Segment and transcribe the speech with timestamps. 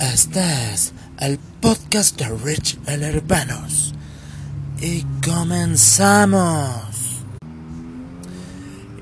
[0.00, 3.92] Este es el podcast de Rich El Hermanos.
[4.80, 6.72] Y comenzamos.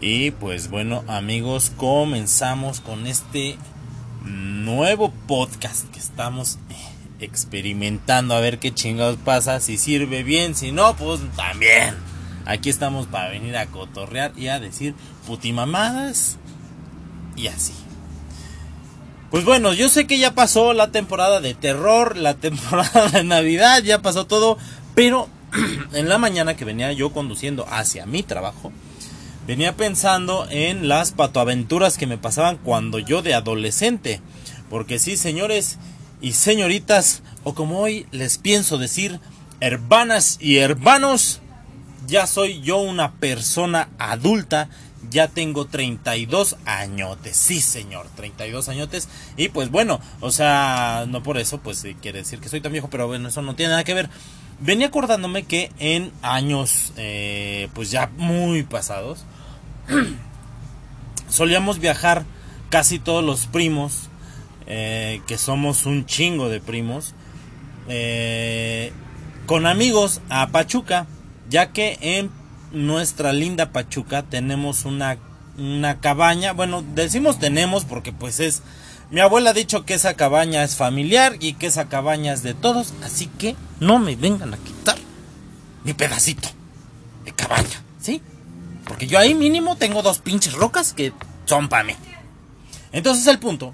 [0.01, 3.57] Y pues bueno amigos, comenzamos con este
[4.25, 6.59] nuevo podcast que estamos
[7.21, 11.95] experimentando a ver qué chingados pasa, si sirve bien, si no, pues también.
[12.45, 14.97] Aquí estamos para venir a cotorrear y a decir
[15.29, 16.39] putimamadas
[17.37, 17.75] y así.
[19.31, 23.83] Pues bueno, yo sé que ya pasó la temporada de terror, la temporada de Navidad,
[23.83, 24.57] ya pasó todo,
[24.95, 25.29] pero
[25.93, 28.73] en la mañana que venía yo conduciendo hacia mi trabajo,
[29.47, 34.23] venía pensando en las patoaventuras que me pasaban cuando yo de adolescente.
[34.71, 35.79] Porque sí, señores
[36.23, 39.21] y señoritas, o como hoy les pienso decir,
[39.61, 41.41] hermanas y hermanos,
[42.07, 44.71] ya soy yo una persona adulta
[45.11, 47.37] ya tengo 32 añotes.
[47.37, 49.09] Sí, señor, 32 añotes.
[49.37, 52.89] Y pues bueno, o sea, no por eso, pues quiere decir que soy tan viejo,
[52.91, 54.11] pero bueno, eso no tiene nada que ver.
[54.61, 59.25] Venía acordándome que en años, eh, pues ya muy pasados,
[61.29, 62.25] solíamos viajar
[62.69, 64.09] casi todos los primos,
[64.67, 67.15] eh, que somos un chingo de primos,
[67.89, 68.93] eh,
[69.47, 71.07] con amigos a Pachuca,
[71.49, 72.31] ya que en
[72.73, 75.19] nuestra linda Pachuca tenemos una,
[75.57, 76.53] una cabaña.
[76.53, 78.63] Bueno, decimos tenemos porque pues es...
[79.11, 82.55] Mi abuela ha dicho que esa cabaña es familiar y que esa cabaña es de
[82.55, 82.93] todos.
[83.03, 84.99] Así que no me vengan a quitar
[85.85, 86.49] mi pedacito
[87.25, 88.21] de cabaña, ¿sí?
[88.85, 91.13] Porque yo ahí mínimo tengo dos pinches rocas que
[91.47, 91.95] son para mí.
[92.93, 93.73] Entonces el punto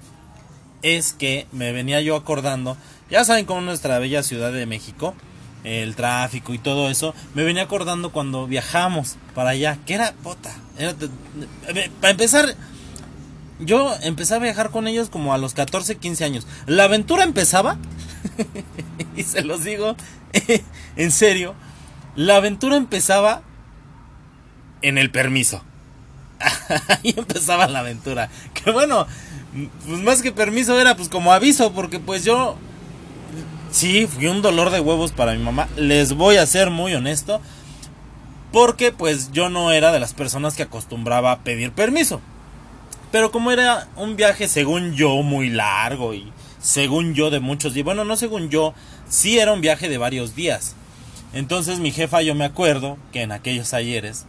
[0.81, 2.77] es que me venía yo acordando,
[3.09, 5.15] ya saben cómo nuestra bella ciudad de México
[5.65, 10.55] el tráfico y todo eso, me venía acordando cuando viajamos para allá, que era puta.
[11.99, 12.55] para empezar,
[13.59, 16.47] yo empecé a viajar con ellos como a los 14, 15 años.
[16.67, 17.77] La aventura empezaba,
[19.15, 19.95] y se los digo
[20.95, 21.55] en serio,
[22.15, 23.41] la aventura empezaba
[24.81, 25.63] en el permiso.
[26.89, 28.29] Ahí empezaba la aventura.
[28.53, 29.07] Que bueno,
[29.87, 32.57] pues más que permiso era pues como aviso, porque pues yo
[33.75, 35.67] Sí, fue un dolor de huevos para mi mamá.
[35.75, 37.41] Les voy a ser muy honesto.
[38.53, 42.21] Porque pues yo no era de las personas que acostumbraba a pedir permiso.
[43.11, 46.31] Pero como era un viaje según yo muy largo y
[46.61, 47.83] según yo de muchos días.
[47.83, 48.73] Bueno, no según yo,
[49.09, 50.73] sí era un viaje de varios días.
[51.33, 54.25] Entonces mi jefa, yo me acuerdo que en aquellos ayeres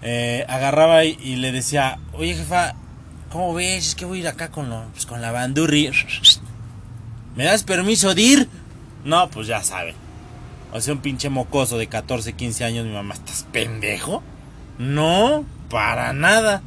[0.00, 2.76] eh, agarraba y, le decía, oye jefa,
[3.30, 3.88] ¿cómo ves?
[3.88, 5.90] Es que voy a ir acá con, pues, con la bandurri.
[7.36, 8.59] ¿Me das permiso de ir?
[9.04, 9.94] No, pues ya sabe.
[10.72, 14.22] O sea, un pinche mocoso de 14, 15 años, mi mamá, ¿estás pendejo?
[14.78, 16.62] No, para nada.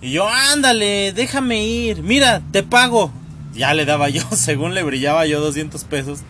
[0.00, 2.02] Y yo, ándale, déjame ir.
[2.02, 3.12] Mira, te pago.
[3.54, 6.20] Ya le daba yo, según le brillaba yo 200 pesos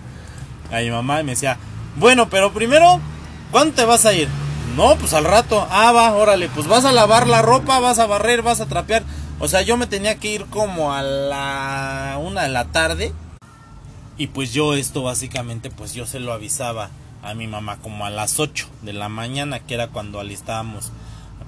[0.71, 1.59] a mi mamá y me decía,
[1.97, 3.01] bueno, pero primero,
[3.51, 4.29] ¿cuándo te vas a ir?
[4.77, 5.67] No, pues al rato.
[5.71, 9.03] Ah, va, órale, pues vas a lavar la ropa, vas a barrer, vas a trapear.
[9.39, 13.13] O sea, yo me tenía que ir como a la una de la tarde
[14.23, 16.91] y pues yo esto básicamente pues yo se lo avisaba
[17.25, 20.93] a mi mamá como a las 8 de la mañana, que era cuando alistábamos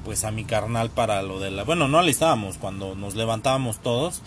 [0.04, 1.62] pues a mi carnal para lo de la...
[1.62, 4.22] Bueno, no alistábamos, cuando nos levantábamos todos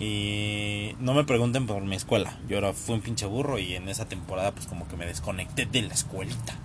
[0.00, 2.38] y no me pregunten por mi escuela.
[2.48, 5.66] Yo era, fui un pinche burro y en esa temporada pues como que me desconecté
[5.66, 6.56] de la escuelita.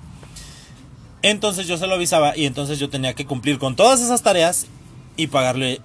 [1.22, 4.68] Entonces yo se lo avisaba y entonces yo tenía que cumplir con todas esas tareas
[5.18, 5.82] y pagarle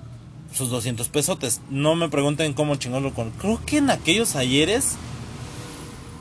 [0.55, 1.61] sus 200 pesotes.
[1.71, 3.33] No me pregunten cómo chingón con...
[3.33, 4.97] Creo que en aquellos ayeres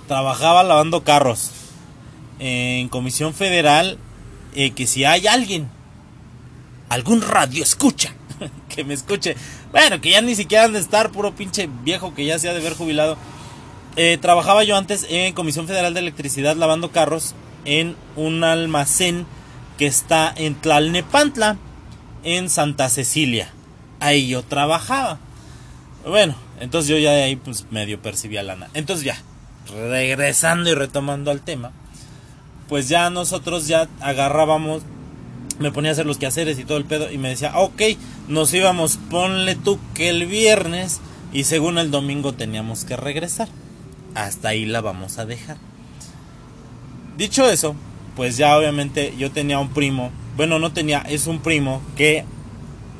[0.09, 1.51] trabajaba lavando carros
[2.39, 3.99] en Comisión Federal.
[4.55, 5.69] Eh, que si hay alguien,
[6.89, 8.15] algún radio escucha,
[8.69, 9.35] que me escuche,
[9.71, 12.53] bueno, que ya ni siquiera han de estar, puro pinche viejo que ya se ha
[12.55, 13.17] de ver jubilado.
[13.97, 19.27] Eh, trabajaba yo antes en Comisión Federal de Electricidad lavando carros en un almacén
[19.77, 21.57] que está en Tlalnepantla,
[22.23, 23.53] en Santa Cecilia.
[23.99, 25.19] Ahí yo trabajaba.
[26.03, 28.69] Bueno, entonces yo ya de ahí pues medio percibía lana.
[28.73, 29.21] Entonces ya,
[29.69, 31.71] regresando y retomando al tema,
[32.67, 34.83] pues ya nosotros ya agarrábamos,
[35.59, 37.81] me ponía a hacer los quehaceres y todo el pedo y me decía, ok,
[38.27, 41.01] nos íbamos, ponle tú que el viernes
[41.33, 43.47] y según el domingo teníamos que regresar.
[44.15, 45.57] Hasta ahí la vamos a dejar.
[47.17, 47.75] Dicho eso,
[48.15, 52.25] pues ya obviamente yo tenía un primo, bueno, no tenía, es un primo que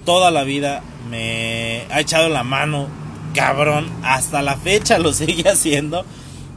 [0.06, 2.88] toda la vida me ha echado la mano,
[3.33, 6.06] cabrón, hasta la fecha lo sigue haciendo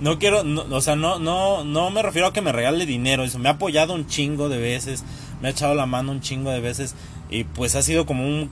[0.03, 3.39] no quiero, o sea, no, no, no me refiero a que me regale dinero, eso
[3.39, 5.05] me ha apoyado un chingo de veces,
[5.41, 6.97] me ha echado la mano un chingo de veces
[7.31, 8.51] y pues ha sido como un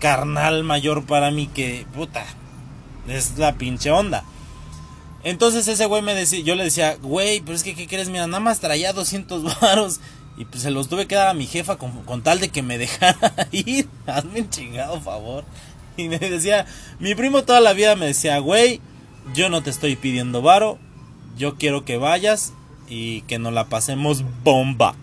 [0.00, 2.24] carnal mayor para mí que, puta,
[3.08, 4.22] es la pinche onda.
[5.24, 8.10] Entonces ese güey me decía, yo le decía, güey, pero es que, ¿qué crees?
[8.10, 10.00] Mira, nada más traía 200 varos.
[10.36, 12.62] Y pues se los tuve que dar a mi jefa con, con tal de que
[12.62, 13.88] me dejara ir.
[14.06, 15.44] Hazme un chingado favor.
[15.96, 16.66] Y me decía,
[16.98, 18.80] mi primo toda la vida me decía, güey,
[19.34, 20.78] yo no te estoy pidiendo varo.
[21.36, 22.52] Yo quiero que vayas
[22.88, 24.94] y que nos la pasemos bomba.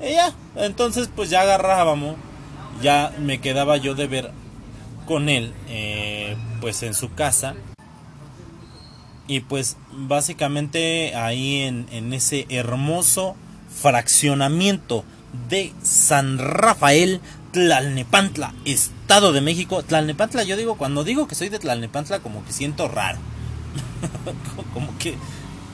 [0.00, 2.16] Y ya, entonces pues ya agarrábamos.
[2.82, 4.30] Ya me quedaba yo de ver
[5.06, 7.54] con él, eh, pues en su casa.
[9.26, 13.36] Y pues básicamente ahí en, en ese hermoso
[13.68, 15.04] fraccionamiento
[15.48, 17.20] de San Rafael,
[17.52, 19.82] Tlalnepantla, Estado de México.
[19.82, 23.18] Tlalnepantla, yo digo, cuando digo que soy de Tlalnepantla, como que siento raro.
[24.74, 25.16] como que,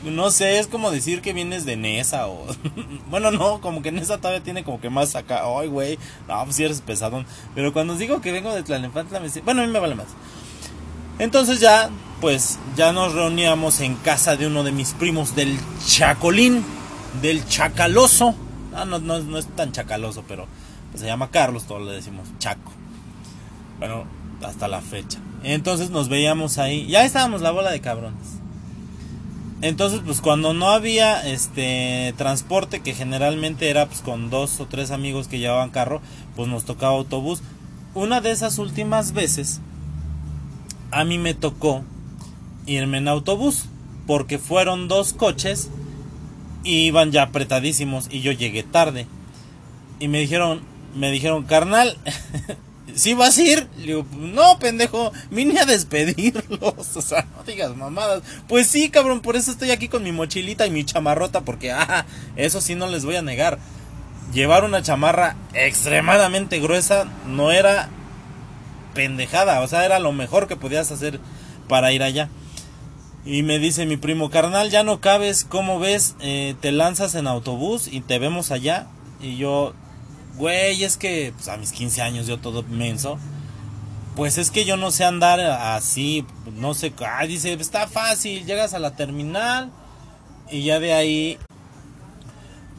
[0.05, 2.47] no sé, es como decir que vienes de Nesa o...
[3.11, 5.43] bueno, no, como que Nesa todavía tiene como que más acá.
[5.45, 5.99] Ay, güey,
[6.29, 7.27] no, pues si eres pesadón.
[7.55, 10.09] Pero cuando digo que vengo de Tlalnepantla, me bueno, a mí me vale más.
[11.19, 11.91] Entonces ya,
[12.21, 16.65] pues, ya nos reuníamos en casa de uno de mis primos del Chacolín
[17.23, 18.35] del chacaloso.
[18.75, 20.47] Ah, no, no, no, es tan chacaloso, pero
[20.95, 22.73] se llama Carlos, todos le decimos Chaco.
[23.79, 24.05] Bueno,
[24.43, 25.19] hasta la fecha.
[25.43, 28.39] Entonces nos veíamos ahí, ya estábamos la bola de cabrones.
[29.61, 34.91] Entonces, pues cuando no había este transporte, que generalmente era pues con dos o tres
[34.91, 36.03] amigos que llevaban carro,
[36.37, 37.43] pues nos tocaba autobús.
[37.95, 39.61] Una de esas últimas veces,
[40.91, 41.83] a mí me tocó
[42.67, 43.67] irme en autobús,
[44.07, 45.71] porque fueron dos coches
[46.65, 49.07] iban ya apretadísimos y yo llegué tarde.
[50.01, 50.63] Y me dijeron,
[50.95, 51.97] me dijeron, carnal,
[52.95, 53.69] ¿sí vas a ir?
[53.79, 56.75] Le digo, no, pendejo, vine a despedirlos.
[56.97, 58.23] O sea, no digas mamadas.
[58.49, 62.07] Pues sí, cabrón, por eso estoy aquí con mi mochilita y mi chamarrota, porque, ah,
[62.37, 63.59] eso sí no les voy a negar.
[64.33, 67.89] Llevar una chamarra extremadamente gruesa no era
[68.95, 71.21] pendejada, o sea, era lo mejor que podías hacer
[71.69, 72.29] para ir allá.
[73.27, 76.15] Y me dice mi primo, carnal, ya no cabes, ¿cómo ves?
[76.21, 78.87] Eh, te lanzas en autobús y te vemos allá.
[79.21, 79.75] Y yo,
[80.37, 83.19] güey, es que pues, a mis 15 años yo todo menso.
[84.17, 88.73] Pues es que yo no sé andar así, no sé, ah, dice, está fácil, llegas
[88.73, 89.73] a la terminal
[90.51, 91.39] y ya de ahí,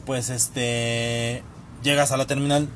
[0.06, 1.42] pues este,
[1.82, 2.70] llegas a la terminal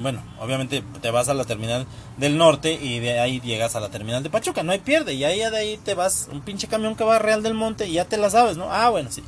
[0.00, 3.88] bueno, obviamente te vas a la terminal del norte y de ahí llegas a la
[3.88, 6.94] terminal de Pachuca, no hay pierde, y ahí de ahí te vas, un pinche camión
[6.94, 8.70] que va a Real del Monte y ya te la sabes, ¿no?
[8.70, 9.22] Ah, bueno, sí.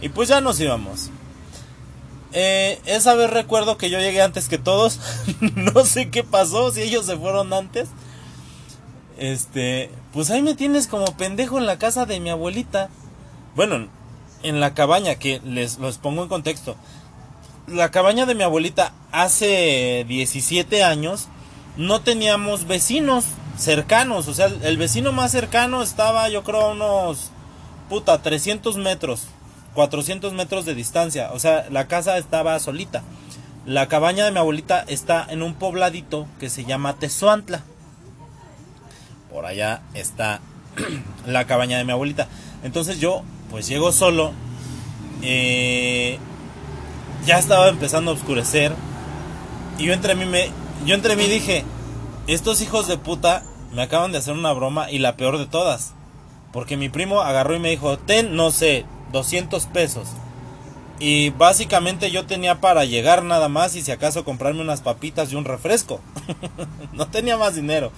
[0.00, 1.10] Y pues ya nos íbamos.
[2.34, 5.00] Eh, esa vez recuerdo que yo llegué antes que todos,
[5.54, 7.88] no sé qué pasó, si ellos se fueron antes.
[9.16, 12.90] Este, pues ahí me tienes como pendejo en la casa de mi abuelita.
[13.54, 13.88] Bueno,
[14.42, 16.76] en la cabaña, que les los pongo en contexto
[17.66, 21.28] la cabaña de mi abuelita hace 17 años
[21.76, 23.24] no teníamos vecinos
[23.56, 24.28] cercanos.
[24.28, 27.30] O sea, el vecino más cercano estaba yo creo a unos,
[27.88, 29.22] puta, 300 metros,
[29.74, 31.30] 400 metros de distancia.
[31.32, 33.02] O sea, la casa estaba solita.
[33.66, 37.62] La cabaña de mi abuelita está en un pobladito que se llama Tezuantla.
[39.30, 40.40] Por allá está
[41.26, 42.28] la cabaña de mi abuelita.
[42.62, 44.32] Entonces yo, pues llego solo.
[45.22, 46.18] Eh,
[47.26, 48.72] ya estaba empezando a oscurecer.
[49.78, 50.50] Y yo entre mí me.
[50.86, 51.64] Yo entre mí dije.
[52.26, 53.42] Estos hijos de puta
[53.74, 55.92] me acaban de hacer una broma y la peor de todas.
[56.52, 60.08] Porque mi primo agarró y me dijo, ten, no sé, 200 pesos.
[60.98, 65.36] Y básicamente yo tenía para llegar nada más y si acaso comprarme unas papitas y
[65.36, 66.00] un refresco.
[66.92, 67.90] no tenía más dinero.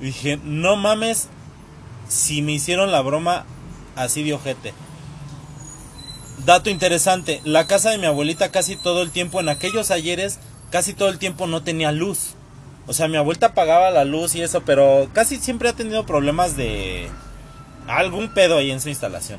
[0.00, 1.28] Y dije, no mames
[2.08, 3.44] si me hicieron la broma
[3.96, 4.72] así de ojete.
[6.44, 10.38] Dato interesante, la casa de mi abuelita casi todo el tiempo, en aquellos ayeres,
[10.70, 12.34] casi todo el tiempo no tenía luz.
[12.86, 16.56] O sea, mi abuelita apagaba la luz y eso, pero casi siempre ha tenido problemas
[16.56, 17.10] de
[17.86, 19.38] algún pedo ahí en su instalación.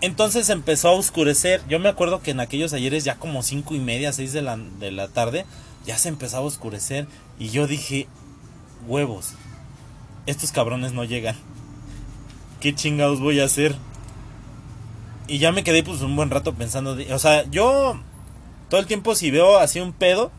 [0.00, 1.62] Entonces empezó a oscurecer.
[1.68, 4.56] Yo me acuerdo que en aquellos ayeres, ya como cinco y media, seis de la,
[4.56, 5.46] de la tarde,
[5.86, 7.06] ya se empezaba a oscurecer.
[7.38, 8.06] Y yo dije,
[8.86, 9.34] huevos,
[10.26, 11.36] estos cabrones no llegan.
[12.60, 13.76] ¿Qué chingados voy a hacer?
[15.26, 17.98] Y ya me quedé pues un buen rato pensando, o sea, yo
[18.68, 20.30] todo el tiempo si veo así un pedo,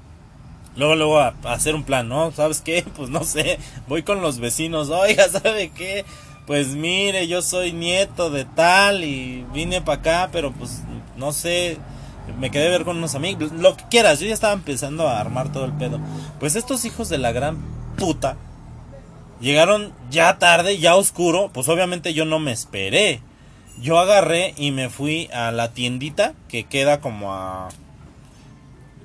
[0.76, 2.32] luego luego a, hacer un plan, ¿no?
[2.32, 2.84] ¿Sabes qué?
[2.96, 6.06] Pues no sé, voy con los vecinos, oiga, ¿sabe qué?
[6.48, 10.84] Pues mire, yo soy nieto de tal y vine para acá, pero pues
[11.18, 11.78] no sé,
[12.40, 15.20] me quedé a ver con unos amigos, lo que quieras, yo ya estaba empezando a
[15.20, 16.00] armar todo el pedo.
[16.40, 17.58] Pues estos hijos de la gran
[17.98, 18.38] puta
[19.40, 23.22] llegaron ya tarde, ya oscuro, pues obviamente yo no me esperé
[23.82, 27.70] yo agarré y me fui a la tiendita que queda como a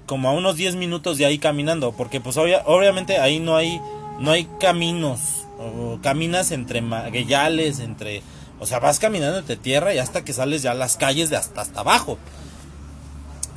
[0.06, 3.80] como a unos 10 minutos de ahí caminando, porque pues obviamente ahí no hay
[4.18, 8.22] no hay caminos, o caminas entre magueyales, entre
[8.58, 11.36] O sea, vas caminando de tierra y hasta que sales ya a las calles de
[11.36, 12.18] hasta, hasta abajo.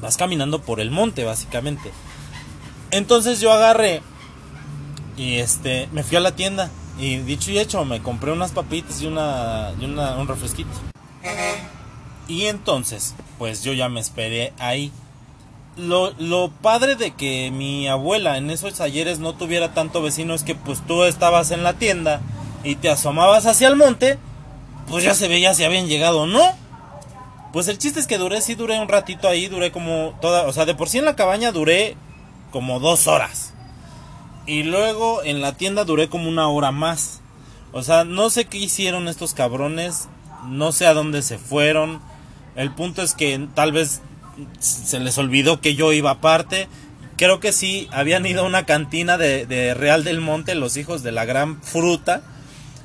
[0.01, 1.91] Vas caminando por el monte, básicamente.
[2.91, 4.01] Entonces yo agarré
[5.17, 6.69] y este, me fui a la tienda.
[6.99, 10.69] Y dicho y hecho, me compré unas papitas y, una, y una, un refresquito.
[12.27, 14.91] Y entonces, pues yo ya me esperé ahí.
[15.75, 20.43] Lo, lo padre de que mi abuela en esos ayeres no tuviera tanto vecino es
[20.43, 22.21] que pues tú estabas en la tienda
[22.63, 24.19] y te asomabas hacia el monte,
[24.87, 26.43] pues ya se veía si habían llegado o no.
[27.51, 30.53] Pues el chiste es que duré, sí duré un ratito ahí, duré como toda, o
[30.53, 31.95] sea, de por sí en la cabaña duré
[32.51, 33.53] como dos horas.
[34.45, 37.21] Y luego en la tienda duré como una hora más.
[37.71, 40.07] O sea, no sé qué hicieron estos cabrones,
[40.47, 42.01] no sé a dónde se fueron.
[42.55, 44.01] El punto es que tal vez
[44.59, 46.67] se les olvidó que yo iba aparte.
[47.17, 51.11] Creo que sí, habían ido a una cantina de, Real del Monte, los hijos de
[51.11, 52.23] la gran fruta.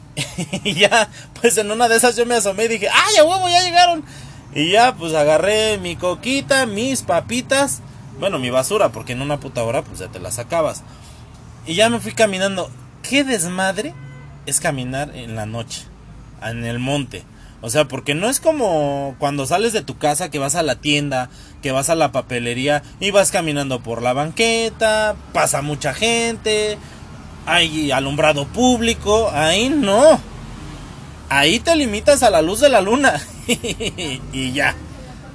[0.65, 1.09] y ya,
[1.41, 4.05] pues en una de esas yo me asomé y dije, ¡ay, a huevo, ya llegaron!
[4.55, 7.81] Y ya, pues agarré mi coquita, mis papitas,
[8.19, 10.83] bueno, mi basura, porque en una puta hora, pues ya te la sacabas.
[11.67, 12.71] Y ya me fui caminando.
[13.03, 13.95] ¿Qué desmadre
[14.47, 15.83] es caminar en la noche?
[16.43, 17.25] En el monte.
[17.61, 20.77] O sea, porque no es como cuando sales de tu casa, que vas a la
[20.77, 21.29] tienda,
[21.61, 26.79] que vas a la papelería y vas caminando por la banqueta, pasa mucha gente,
[27.47, 30.21] hay alumbrado público, ahí no.
[31.31, 33.21] Ahí te limitas a la luz de la luna
[34.33, 34.75] y ya.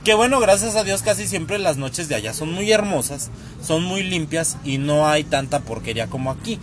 [0.04, 3.84] Que bueno, gracias a Dios casi siempre las noches de allá son muy hermosas, son
[3.84, 6.60] muy limpias y no hay tanta porquería como aquí.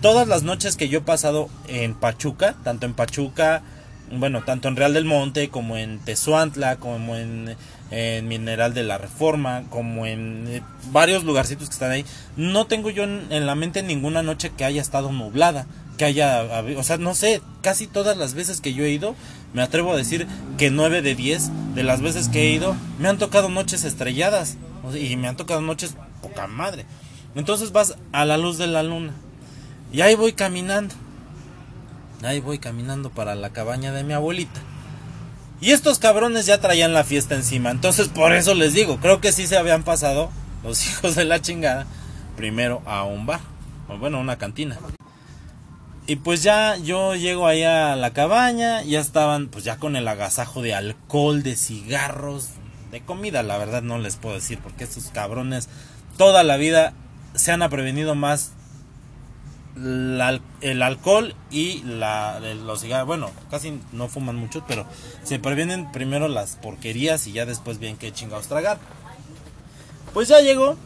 [0.00, 3.62] Todas las noches que yo he pasado en Pachuca, tanto en Pachuca,
[4.12, 7.56] bueno, tanto en Real del Monte como en Tezuantla, como en,
[7.90, 10.62] Mineral de la Reforma, como en eh,
[10.92, 12.04] varios lugarcitos que están ahí,
[12.36, 16.44] no tengo yo en, la mente ninguna noche que haya estado nublada, que haya,
[16.76, 19.14] o sea, no sé, casi todas las veces que yo he ido,
[19.54, 20.26] me atrevo a decir
[20.58, 24.58] que 9 de 10 de las veces que he ido, me han tocado noches estrelladas,
[24.94, 26.84] y me han tocado noches poca madre.
[27.34, 29.14] Entonces vas a la luz de la luna,
[29.92, 30.94] y ahí voy caminando
[32.22, 34.60] Ahí voy caminando para la cabaña de mi abuelita.
[35.60, 37.70] Y estos cabrones ya traían la fiesta encima.
[37.70, 40.30] Entonces por eso les digo, creo que sí se habían pasado
[40.64, 41.86] los hijos de la chingada
[42.36, 43.40] primero a un bar.
[43.88, 44.78] O bueno, una cantina.
[46.06, 50.08] Y pues ya yo llego ahí a la cabaña, ya estaban pues ya con el
[50.08, 52.48] agasajo de alcohol, de cigarros,
[52.90, 55.68] de comida, la verdad no les puedo decir porque estos cabrones
[56.16, 56.94] toda la vida
[57.34, 58.52] se han prevenido más
[60.60, 64.86] el alcohol y la, los cigarros, bueno, casi no fuman mucho, pero
[65.22, 68.78] se previenen primero las porquerías y ya después bien qué chingados tragar.
[70.12, 70.76] Pues ya llegó.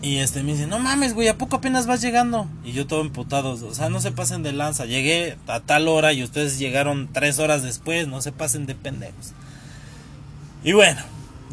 [0.00, 2.46] Y este me dice, no mames, güey, ¿a poco apenas vas llegando?
[2.64, 6.12] Y yo todo emputado, o sea, no se pasen de lanza, llegué a tal hora
[6.12, 9.32] y ustedes llegaron tres horas después, no se pasen de pendejos.
[10.62, 11.00] Y bueno,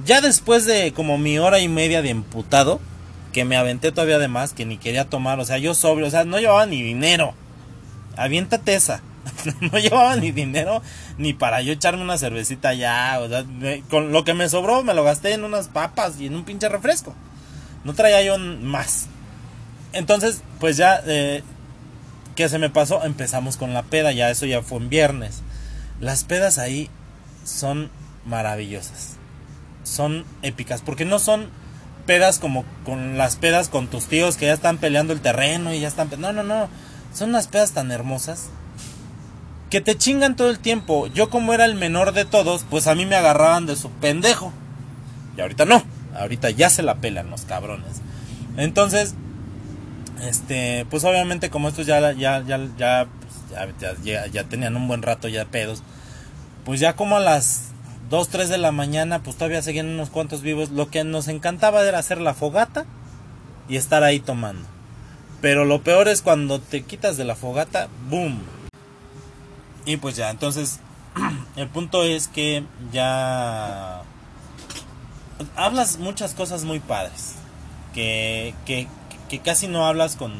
[0.05, 2.79] ya después de como mi hora y media de emputado,
[3.35, 6.09] que me aventé todavía de más, que ni quería tomar, o sea, yo sobrio, o
[6.09, 7.33] sea, no llevaba ni dinero.
[8.15, 9.01] Aviéntate esa.
[9.59, 10.81] no llevaba ni dinero
[11.17, 13.43] ni para yo echarme una cervecita ya, o sea,
[13.89, 16.69] con lo que me sobró me lo gasté en unas papas y en un pinche
[16.69, 17.13] refresco.
[17.83, 19.07] No traía yo más.
[19.91, 21.43] Entonces, pues ya eh,
[22.37, 25.41] que se me pasó, empezamos con la peda, ya eso ya fue en viernes.
[25.99, 26.89] Las pedas ahí
[27.43, 27.91] son
[28.25, 29.17] maravillosas.
[29.83, 31.49] Son épicas, porque no son
[32.05, 35.79] pedas como con las pedas con tus tíos que ya están peleando el terreno y
[35.79, 36.09] ya están...
[36.17, 36.69] No, no, no.
[37.13, 38.49] Son unas pedas tan hermosas
[39.69, 41.07] que te chingan todo el tiempo.
[41.07, 44.53] Yo como era el menor de todos, pues a mí me agarraban de su pendejo.
[45.37, 45.83] Y ahorita no.
[46.17, 48.01] Ahorita ya se la pelan los cabrones.
[48.57, 49.15] Entonces,
[50.21, 55.27] este, pues obviamente como estos ya, ya, ya, ya, pues, ya, tenían un buen rato
[55.27, 55.83] ya pedos.
[56.63, 57.71] Pues ya como a las
[58.09, 60.69] 2, 3 de la mañana, pues todavía seguían unos cuantos vivos.
[60.69, 62.85] Lo que nos encantaba era hacer la fogata
[63.67, 64.67] y estar ahí tomando.
[65.41, 68.41] Pero lo peor es cuando te quitas de la fogata, ¡boom!
[69.85, 70.79] Y pues ya, entonces,
[71.55, 74.01] el punto es que ya
[75.55, 77.35] hablas muchas cosas muy padres.
[77.93, 78.87] Que, que,
[79.29, 80.33] que casi no hablas con...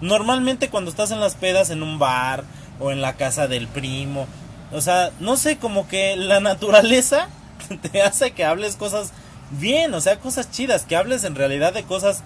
[0.00, 2.44] Normalmente cuando estás en las pedas en un bar
[2.78, 4.26] o en la casa del primo
[4.72, 7.28] o sea, no sé, como que la naturaleza
[7.92, 9.12] te hace que hables cosas
[9.50, 12.22] bien, o sea, cosas chidas, que hables en realidad de cosas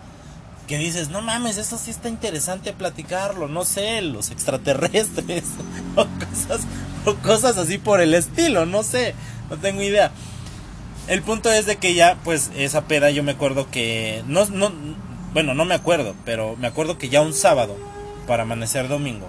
[0.67, 5.45] que dices, no mames, eso sí está interesante platicarlo, no sé, los extraterrestres,
[5.97, 6.67] o cosas,
[7.05, 9.15] o cosas así por el estilo, no sé,
[9.51, 10.11] no tengo idea.
[11.07, 14.73] El punto es de que ya, pues, esa peda yo me acuerdo que, no, no,
[15.35, 17.77] bueno, no me acuerdo, pero me acuerdo que ya un sábado,
[18.27, 19.29] para amanecer domingo,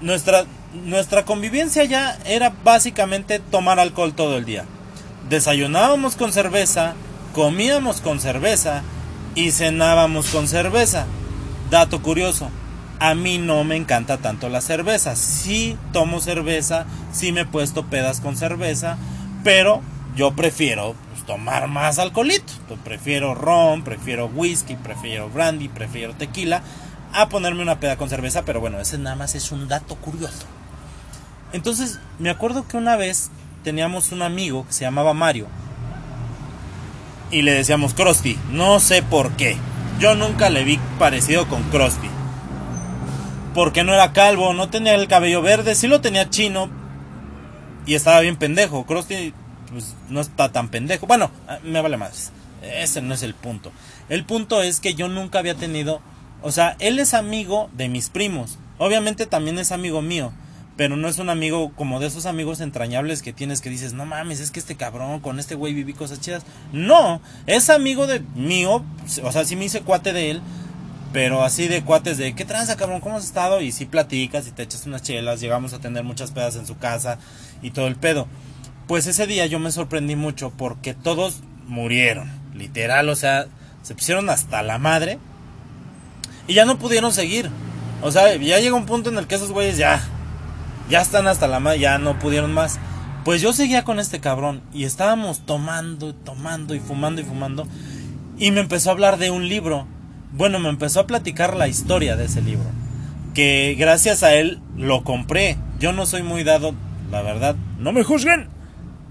[0.00, 4.64] nuestra, nuestra convivencia ya era básicamente tomar alcohol todo el día.
[5.28, 6.94] Desayunábamos con cerveza,
[7.34, 8.82] comíamos con cerveza
[9.34, 11.06] y cenábamos con cerveza.
[11.70, 12.50] Dato curioso,
[12.98, 15.16] a mí no me encanta tanto la cerveza.
[15.16, 18.98] Sí tomo cerveza, sí me he puesto pedas con cerveza,
[19.44, 19.82] pero
[20.16, 22.52] yo prefiero pues, tomar más alcoholito.
[22.84, 26.62] prefiero ron, prefiero whisky, prefiero brandy, prefiero tequila
[27.12, 30.46] a ponerme una peda con cerveza, pero bueno, ese nada más es un dato curioso.
[31.52, 33.30] Entonces, me acuerdo que una vez
[33.64, 35.46] teníamos un amigo que se llamaba Mario
[37.30, 39.56] y le decíamos Krusty, no sé por qué.
[39.98, 42.08] Yo nunca le vi parecido con Krusty.
[43.54, 46.70] Porque no era calvo, no tenía el cabello verde, sí lo tenía chino
[47.86, 48.86] y estaba bien pendejo.
[48.86, 49.34] Krusty
[49.70, 51.06] pues, no está tan pendejo.
[51.06, 52.32] Bueno, ah, me vale más.
[52.62, 53.72] Ese no es el punto.
[54.08, 56.00] El punto es que yo nunca había tenido.
[56.42, 58.58] O sea, él es amigo de mis primos.
[58.78, 60.32] Obviamente también es amigo mío.
[60.80, 64.06] Pero no es un amigo como de esos amigos entrañables que tienes que dices, no
[64.06, 66.42] mames, es que este cabrón, con este güey viví cosas chidas.
[66.72, 68.82] No, es amigo de mío.
[69.22, 70.40] O sea, sí me hice cuate de él.
[71.12, 73.02] Pero así de cuates de, ¿qué tranza, cabrón?
[73.02, 73.60] ¿Cómo has estado?
[73.60, 75.42] Y si platicas y te echas unas chelas.
[75.42, 77.18] Llegamos a tener muchas pedas en su casa
[77.60, 78.26] y todo el pedo.
[78.86, 83.48] Pues ese día yo me sorprendí mucho porque todos murieron, literal, o sea,
[83.82, 85.18] se pusieron hasta la madre
[86.48, 87.50] y ya no pudieron seguir.
[88.00, 90.02] O sea, ya llega un punto en el que esos güeyes ya,
[90.90, 92.78] ya están hasta la madre, ya no pudieron más.
[93.24, 97.66] Pues yo seguía con este cabrón y estábamos tomando, tomando y fumando y fumando.
[98.38, 99.86] Y me empezó a hablar de un libro.
[100.32, 102.66] Bueno, me empezó a platicar la historia de ese libro.
[103.34, 105.56] Que gracias a él lo compré.
[105.78, 106.74] Yo no soy muy dado,
[107.10, 108.48] la verdad, no me juzguen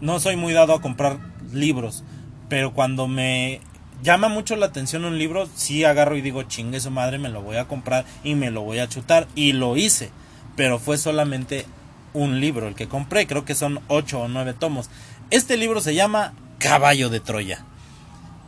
[0.02, 1.18] no soy muy dado a comprar
[1.52, 2.04] libros,
[2.48, 3.60] pero cuando me
[4.02, 7.42] llama mucho la atención un libro, sí agarro y digo, chingue su madre, me lo
[7.42, 9.28] voy a comprar y me lo voy a chutar.
[9.36, 10.12] Y lo hice,
[10.60, 11.66] pero fue solamente
[12.14, 14.90] un libro el que compré, creo que son ocho o nueve tomos.
[15.30, 17.64] Este libro se llama Caballo de Troya.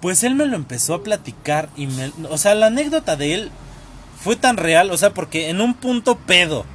[0.01, 2.11] Pues él me lo empezó a platicar y me...
[2.29, 3.51] O sea, la anécdota de él
[4.21, 6.65] fue tan real, o sea, porque en un punto pedo,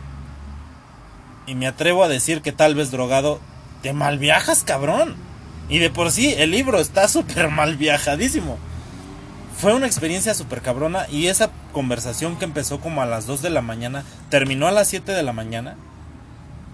[1.46, 3.38] y me atrevo a decir que tal vez drogado,
[3.82, 5.16] te mal viajas, cabrón.
[5.68, 8.56] Y de por sí, el libro está súper mal viajadísimo.
[9.58, 13.50] Fue una experiencia súper cabrona y esa conversación que empezó como a las 2 de
[13.50, 15.76] la mañana, terminó a las 7 de la mañana.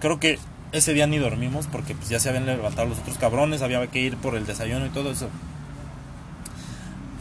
[0.01, 0.37] Creo que
[0.73, 3.99] ese día ni dormimos porque pues ya se habían levantado los otros cabrones, había que
[3.99, 5.29] ir por el desayuno y todo eso.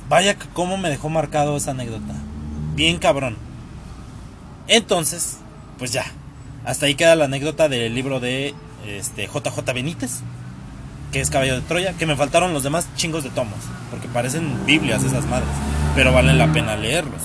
[0.08, 2.14] Vaya cómo me dejó marcado esa anécdota.
[2.74, 3.36] Bien cabrón.
[4.66, 5.38] Entonces,
[5.78, 6.04] pues ya.
[6.64, 8.54] Hasta ahí queda la anécdota del libro de
[8.86, 10.22] este, JJ Benítez,
[11.12, 13.58] que es Caballo de Troya, que me faltaron los demás chingos de tomos,
[13.90, 15.50] porque parecen Biblias esas madres,
[15.94, 17.20] pero valen la pena leerlos.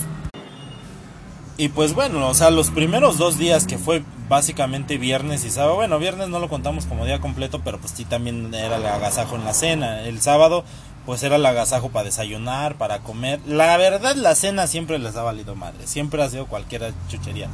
[1.60, 5.76] Y pues bueno, o sea, los primeros dos días que fue básicamente viernes y sábado,
[5.76, 9.36] bueno, viernes no lo contamos como día completo, pero pues sí también era el agasajo
[9.38, 10.02] en la cena.
[10.04, 10.64] El sábado
[11.08, 13.40] pues era el agasajo para desayunar, para comer.
[13.48, 17.48] La verdad la cena siempre les ha valido madre, siempre ha sido cualquier chuchería.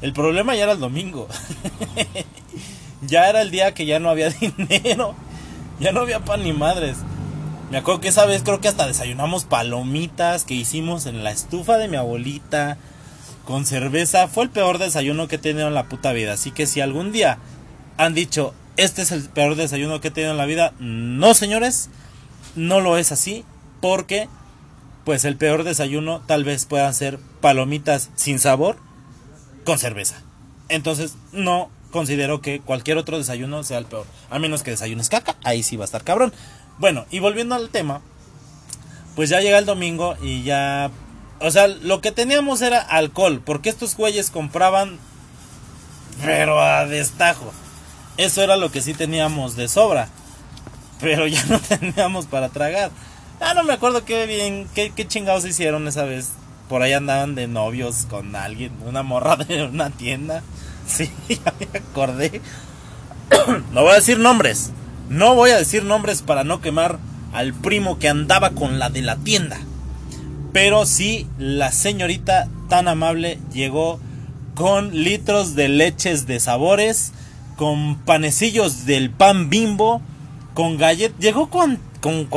[0.00, 1.28] El problema ya era el domingo.
[3.02, 5.14] ya era el día que ya no había dinero.
[5.80, 6.98] Ya no había pan ni madres.
[7.70, 11.78] Me acuerdo que esa vez creo que hasta desayunamos palomitas que hicimos en la estufa
[11.78, 12.78] de mi abuelita
[13.44, 14.28] con cerveza.
[14.28, 16.34] Fue el peor desayuno que he tenido en la puta vida.
[16.34, 17.38] Así que si algún día
[17.96, 21.90] han dicho, este es el peor desayuno que he tenido en la vida, no señores,
[22.54, 23.44] no lo es así.
[23.80, 24.28] Porque,
[25.04, 28.76] pues el peor desayuno tal vez puedan ser palomitas sin sabor
[29.64, 30.22] con cerveza.
[30.68, 34.04] Entonces, no considero que cualquier otro desayuno sea el peor.
[34.28, 36.34] A menos que desayunes caca, ahí sí va a estar cabrón.
[36.76, 38.00] Bueno, y volviendo al tema,
[39.14, 40.90] pues ya llega el domingo y ya...
[41.38, 44.98] O sea, lo que teníamos era alcohol, porque estos güeyes compraban,
[46.24, 47.52] pero a destajo.
[48.16, 50.08] Eso era lo que sí teníamos de sobra,
[51.00, 52.90] pero ya no teníamos para tragar.
[53.40, 56.30] Ah, no me acuerdo qué bien, qué, qué chingados hicieron esa vez.
[56.68, 60.42] Por ahí andaban de novios con alguien, una morra de una tienda.
[60.88, 62.40] Sí, ya me acordé.
[63.72, 64.70] no voy a decir nombres.
[65.08, 66.98] No voy a decir nombres para no quemar
[67.32, 69.58] al primo que andaba con la de la tienda.
[70.52, 73.98] Pero sí, la señorita tan amable llegó
[74.54, 77.12] con litros de leches de sabores,
[77.56, 80.00] con panecillos del pan bimbo,
[80.54, 81.18] con galletas.
[81.18, 82.28] Llegó con, con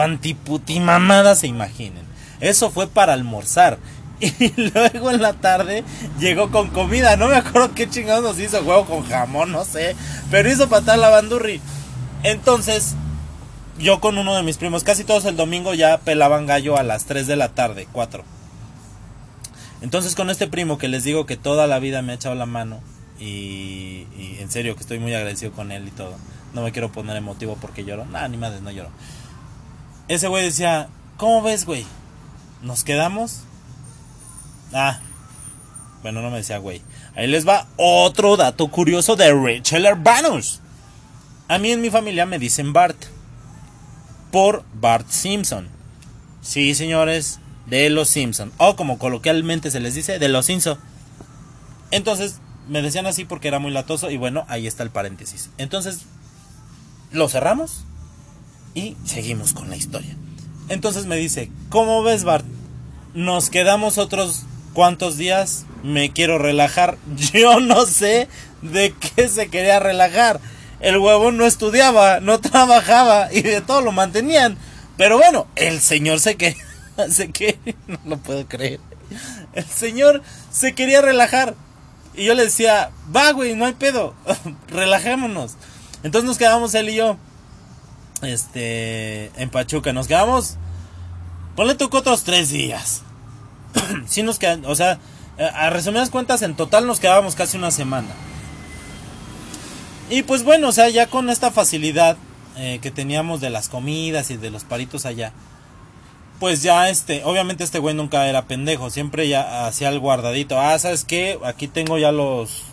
[0.82, 2.06] mamada se imaginen.
[2.40, 3.78] Eso fue para almorzar.
[4.40, 5.84] Y luego en la tarde
[6.20, 7.18] llegó con comida.
[7.18, 9.96] No me acuerdo qué chingados nos hizo, huevo con jamón, no sé.
[10.32, 11.62] Pero hizo patar la bandurri.
[12.24, 12.96] Entonces,
[13.80, 17.06] yo con uno de mis primos, casi todos el domingo ya pelaban gallo a las
[17.06, 18.24] 3 de la tarde, 4.
[19.82, 22.48] Entonces con este primo que les digo que toda la vida me ha echado la
[22.48, 22.82] mano,
[23.20, 24.08] Y,
[24.40, 26.16] en serio que estoy muy agradecido con él y todo.
[26.54, 28.06] No me quiero poner emotivo porque lloro.
[28.06, 28.90] Nah, ni madre, no lloro.
[30.08, 31.86] Ese güey decía, ¿cómo ves, güey?
[32.62, 33.42] ¿Nos quedamos?
[34.74, 35.00] Ah,
[36.02, 36.82] bueno, no me decía, güey.
[37.16, 40.62] Ahí les va otro dato curioso de Rachel Urbanus.
[41.48, 42.98] A mí en mi familia me dicen Bart.
[44.32, 45.68] Por Bart Simpson.
[46.42, 48.52] Sí, señores, de los Simpson.
[48.58, 50.78] O como coloquialmente se les dice, de los Simpson.
[51.92, 54.12] Entonces, me decían así porque era muy latoso.
[54.12, 55.50] Y bueno, ahí está el paréntesis.
[55.58, 56.02] Entonces,
[57.12, 57.84] lo cerramos.
[58.76, 60.16] Y seguimos con la historia.
[60.70, 62.46] Entonces me dice, ¿cómo ves, Bart?
[63.14, 64.44] Nos quedamos otros
[64.78, 65.66] cuantos días.
[65.82, 67.00] Me quiero relajar.
[67.34, 68.28] Yo no sé
[68.62, 70.40] de qué se quería relajar.
[70.80, 74.56] El huevón no estudiaba, no trabajaba y de todo lo mantenían.
[74.96, 76.64] Pero bueno, el señor se quería,
[77.10, 78.80] se que no lo puedo creer.
[79.54, 81.56] El señor se quería relajar.
[82.14, 84.14] Y yo le decía, va, güey, no hay pedo,
[84.68, 85.56] relajémonos.
[86.04, 87.18] Entonces nos quedamos él y yo,
[88.22, 89.92] este, en Pachuca.
[89.92, 90.58] Nos quedamos,
[91.56, 93.02] ponle tú otros tres días.
[94.08, 95.00] sí nos quedan, o sea,
[95.54, 98.10] a resumidas cuentas, en total nos quedábamos casi una semana.
[100.10, 102.18] Y pues bueno, o sea, ya con esta facilidad
[102.56, 105.34] eh, que teníamos de las comidas y de los paritos allá,
[106.40, 110.60] pues ya este, obviamente este güey nunca era pendejo, siempre ya hacía el guardadito.
[110.60, 111.38] Ah, ¿sabes qué?
[111.44, 112.64] Aquí tengo ya los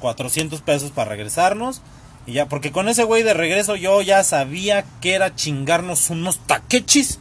[0.00, 1.82] 400 pesos para regresarnos.
[2.26, 6.38] Y ya, porque con ese güey de regreso yo ya sabía que era chingarnos unos
[6.40, 7.18] taquechis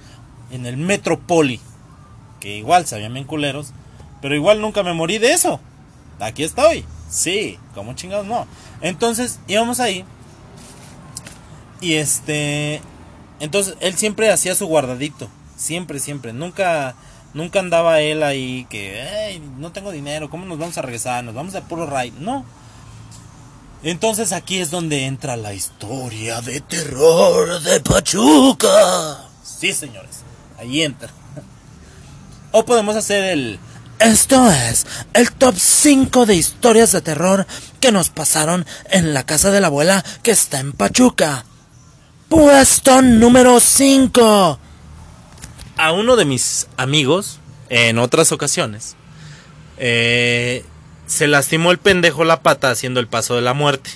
[0.52, 1.60] en el Metropoli.
[2.40, 3.74] Que igual sabían bien culeros.
[4.22, 5.60] Pero igual nunca me morí de eso.
[6.20, 6.86] Aquí estoy.
[7.10, 8.48] Sí, como chingados no.
[8.82, 10.06] Entonces íbamos ahí.
[11.82, 12.82] Y este.
[13.40, 15.30] Entonces él siempre hacía su guardadito.
[15.56, 16.34] Siempre, siempre.
[16.34, 16.96] Nunca.
[17.34, 21.24] Nunca andaba él ahí que, no tengo dinero, ¿cómo nos vamos a regresar?
[21.24, 22.20] Nos vamos de puro ride.
[22.20, 22.44] No.
[23.84, 29.30] Entonces aquí es donde entra la historia de terror de Pachuca.
[29.44, 30.24] Sí, señores,
[30.58, 31.12] ahí entra.
[32.52, 33.60] O podemos hacer el...
[34.00, 37.46] Esto es el top 5 de historias de terror
[37.82, 41.44] que nos pasaron en la casa de la abuela que está en Pachuca.
[42.30, 44.60] Puesto número 5.
[45.76, 48.96] A uno de mis amigos, en otras ocasiones,
[49.78, 50.64] eh,
[51.06, 53.92] se lastimó el pendejo la pata haciendo el paso de la muerte.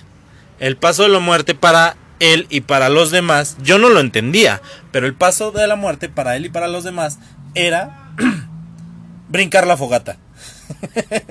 [0.60, 4.62] El paso de la muerte para él y para los demás, yo no lo entendía,
[4.92, 7.20] pero el paso de la muerte para él y para los demás
[7.56, 8.03] era
[9.30, 10.18] brincar la fogata.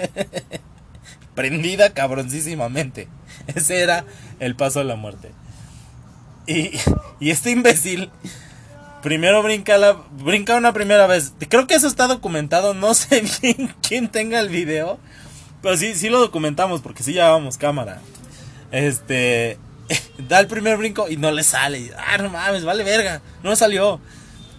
[1.34, 3.08] Prendida cabroncísimamente.
[3.46, 4.04] Ese era
[4.38, 5.30] el paso de la muerte.
[6.46, 6.72] Y,
[7.20, 8.10] y este imbécil
[9.02, 11.34] primero brinca la brinca una primera vez.
[11.48, 13.22] Creo que eso está documentado, no sé
[13.82, 14.98] quién tenga el video,
[15.60, 18.00] pero sí sí lo documentamos porque sí llevábamos cámara.
[18.70, 19.58] Este
[20.28, 21.90] da el primer brinco y no le sale.
[21.98, 24.00] Ah, no mames, vale verga, no salió.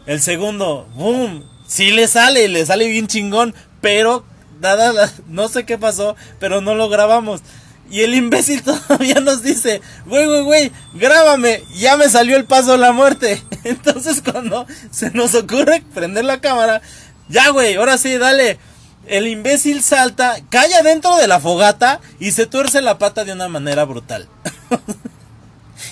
[0.05, 4.23] El segundo, boom, sí le sale, le sale bien chingón, pero
[4.61, 7.41] nada, no sé qué pasó, pero no lo grabamos.
[7.89, 12.73] Y el imbécil todavía nos dice, güey, güey, güey, grábame, ya me salió el paso
[12.73, 13.41] de la muerte.
[13.63, 16.81] Entonces cuando se nos ocurre prender la cámara,
[17.27, 18.59] ya, güey, ahora sí, dale.
[19.07, 23.49] El imbécil salta, cae dentro de la fogata y se tuerce la pata de una
[23.49, 24.29] manera brutal.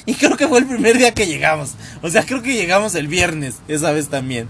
[0.05, 1.71] y creo que fue el primer día que llegamos.
[2.01, 4.47] O sea, creo que llegamos el viernes, esa vez también.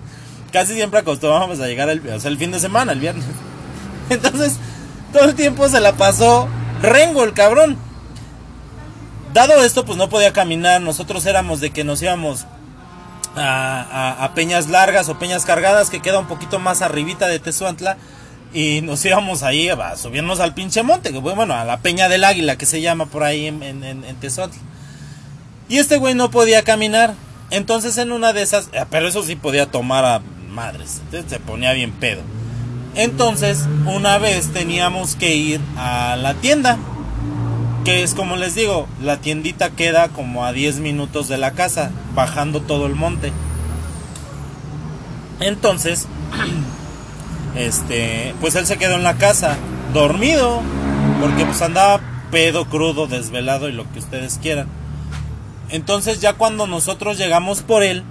[0.51, 3.25] Casi siempre acostumbrábamos a llegar el, fin de semana, el viernes.
[4.09, 4.57] Entonces,
[5.13, 6.47] todo el tiempo se la pasó
[6.81, 7.77] rengo el cabrón.
[9.33, 10.81] Dado esto, pues no podía caminar.
[10.81, 12.45] Nosotros éramos de que nos íbamos
[13.35, 17.97] a, peñas largas o peñas cargadas, que queda un poquito más arribita de Tezuantla.
[18.53, 22.25] Y nos íbamos ahí a subirnos al pinche monte, que bueno, a la peña del
[22.25, 24.03] águila, que se llama por ahí en, en,
[25.69, 27.13] Y este güey no podía caminar.
[27.49, 31.01] Entonces en una de esas, eh, pero eso sí podía tomar a madres.
[31.11, 32.21] se ponía bien pedo.
[32.95, 36.77] Entonces, una vez teníamos que ir a la tienda.
[37.85, 41.91] Que es como les digo, la tiendita queda como a 10 minutos de la casa,
[42.13, 43.31] bajando todo el monte.
[45.39, 46.07] Entonces,
[47.55, 49.57] este, pues él se quedó en la casa,
[49.93, 50.61] dormido,
[51.19, 54.67] porque pues andaba pedo, crudo, desvelado y lo que ustedes quieran.
[55.69, 58.03] Entonces ya cuando nosotros llegamos por él,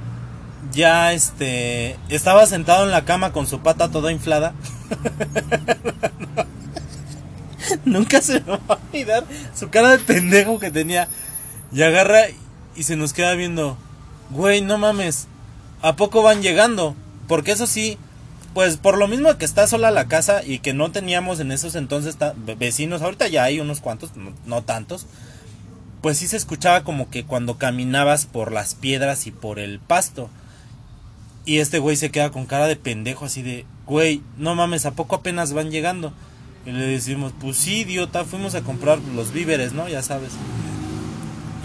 [0.72, 4.54] ya este estaba sentado en la cama con su pata toda inflada.
[7.84, 11.08] Nunca se me va a olvidar su cara de pendejo que tenía.
[11.72, 12.22] Y agarra
[12.74, 13.76] y se nos queda viendo.
[14.30, 15.28] Güey, no mames.
[15.82, 16.94] ¿A poco van llegando?
[17.26, 17.96] Porque eso sí,
[18.54, 21.74] pues por lo mismo que está sola la casa y que no teníamos en esos
[21.74, 22.16] entonces
[22.58, 24.10] vecinos, ahorita ya hay unos cuantos,
[24.46, 25.06] no, tantos,
[26.02, 30.28] pues sí se escuchaba como que cuando caminabas por las piedras y por el pasto.
[31.44, 34.92] Y este güey se queda con cara de pendejo así de, güey, no mames, ¿a
[34.92, 36.12] poco apenas van llegando?
[36.66, 39.88] Y le decimos, pues sí, idiota, fuimos a comprar los víveres, ¿no?
[39.88, 40.32] Ya sabes.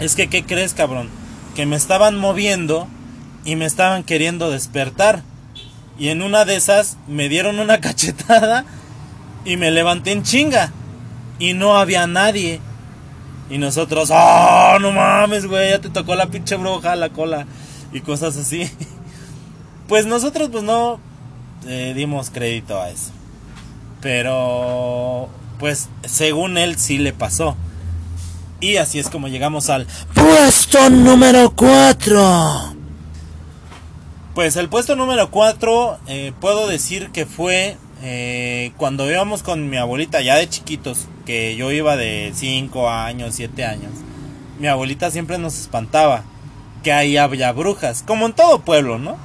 [0.00, 1.10] Es que, ¿qué crees, cabrón?
[1.54, 2.88] Que me estaban moviendo
[3.44, 5.22] y me estaban queriendo despertar.
[5.98, 8.64] Y en una de esas me dieron una cachetada
[9.44, 10.72] y me levanté en chinga.
[11.38, 12.60] Y no había nadie.
[13.50, 15.70] Y nosotros, ¡oh, no mames, güey!
[15.70, 17.46] Ya te tocó la pinche bruja la cola.
[17.92, 18.70] Y cosas así.
[19.88, 21.00] Pues nosotros, pues no
[21.66, 23.10] eh, dimos crédito a eso.
[24.00, 27.56] Pero, pues, según él sí le pasó.
[28.60, 32.74] Y así es como llegamos al puesto número 4.
[34.34, 39.76] Pues el puesto número 4 eh, puedo decir que fue eh, cuando íbamos con mi
[39.76, 43.92] abuelita ya de chiquitos, que yo iba de 5 años, 7 años.
[44.58, 46.24] Mi abuelita siempre nos espantaba
[46.82, 49.16] que ahí había brujas, como en todo pueblo, ¿no?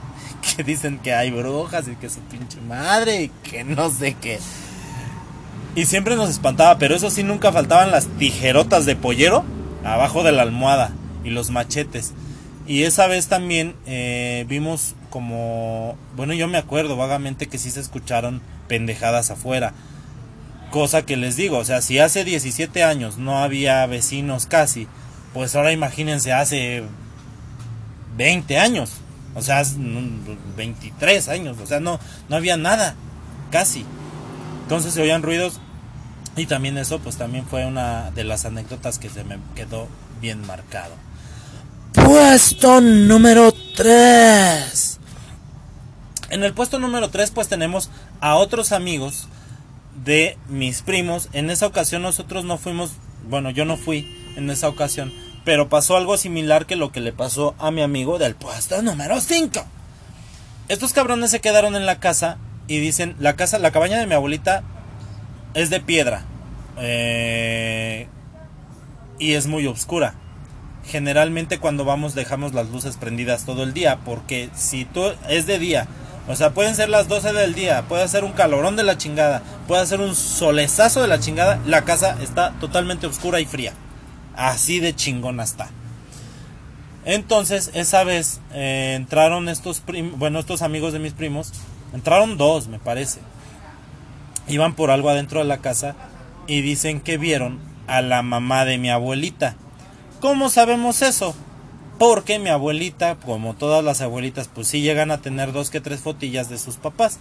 [0.56, 4.40] Que dicen que hay brujas y que su pinche madre y que no sé qué.
[5.76, 9.46] Y siempre nos espantaba, pero eso sí nunca faltaban las tijerotas de pollero
[9.84, 10.92] abajo de la almohada
[11.24, 12.14] y los machetes.
[12.68, 17.80] Y esa vez también eh, vimos como, bueno, yo me acuerdo vagamente que sí se
[17.80, 19.74] escucharon pendejadas afuera.
[20.72, 24.88] Cosa que les digo, o sea, si hace 17 años no había vecinos casi,
[25.34, 26.84] pues ahora imagínense hace
[28.16, 28.94] 20 años,
[29.36, 29.64] o sea,
[30.58, 32.96] 23 años, o sea, no, no había nada,
[33.50, 33.86] casi.
[34.64, 35.60] Entonces se oían ruidos
[36.36, 39.88] y también eso, pues también fue una de las anécdotas que se me quedó
[40.22, 40.96] bien marcado.
[41.94, 45.00] Puesto número 3.
[46.30, 47.90] En el puesto número 3 pues tenemos
[48.22, 49.28] a otros amigos
[50.06, 51.28] de mis primos.
[51.34, 52.92] En esa ocasión nosotros no fuimos,
[53.30, 55.12] bueno yo no fui en esa ocasión,
[55.44, 59.20] pero pasó algo similar que lo que le pasó a mi amigo del puesto número
[59.20, 59.64] 5.
[60.68, 64.14] Estos cabrones se quedaron en la casa y dicen, la casa, la cabaña de mi
[64.14, 64.64] abuelita
[65.54, 66.24] es de piedra
[66.78, 68.08] eh,
[69.20, 70.16] y es muy oscura
[70.86, 75.60] generalmente cuando vamos dejamos las luces prendidas todo el día, porque si tú es de
[75.60, 75.88] día,
[76.28, 79.42] o sea, pueden ser las 12 del día, puede ser un calorón de la chingada,
[79.68, 83.74] puede ser un solezazo de la chingada, la casa está totalmente oscura y fría.
[84.36, 85.70] Así de chingona está.
[87.06, 89.82] Entonces, esa vez eh, entraron estos
[90.16, 91.52] bueno, estos amigos de mis primos,
[91.94, 93.20] entraron dos, me parece.
[94.48, 95.96] Iban por algo adentro de la casa
[96.48, 99.56] y dicen que vieron a la mamá de mi abuelita
[100.22, 101.34] ¿Cómo sabemos eso?
[101.98, 106.02] Porque mi abuelita, como todas las abuelitas, pues sí llegan a tener dos que tres
[106.02, 107.18] fotillas de sus papás.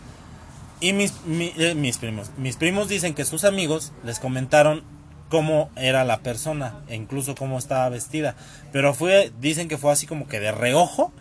[0.80, 4.84] Y mis, eh, mis primos, mis primos dicen que sus amigos les comentaron
[5.30, 8.34] cómo era la persona e incluso cómo estaba vestida.
[8.72, 11.12] Pero fue, dicen que fue así como que de reojo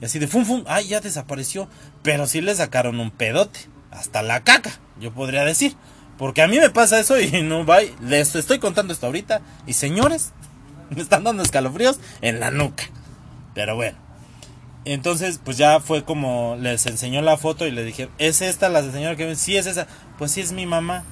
[0.00, 1.68] y así de fum fum, ay, ya desapareció.
[2.02, 3.60] Pero sí le sacaron un pedote,
[3.92, 5.76] hasta la caca, yo podría decir.
[6.16, 9.42] Porque a mí me pasa eso y no va, les estoy contando esto ahorita.
[9.66, 10.32] Y señores,
[10.90, 12.84] me están dando escalofríos en la nuca.
[13.54, 13.98] Pero bueno.
[14.84, 18.82] Entonces, pues ya fue como les enseñó la foto y le dije, ¿es esta la
[18.82, 19.36] señora que ven?
[19.36, 19.86] Sí, es esa.
[20.16, 21.04] Pues sí, es mi mamá.